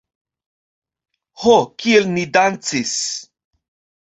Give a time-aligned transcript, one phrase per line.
[1.43, 1.53] Ho,
[1.83, 2.95] kiel ni dancis!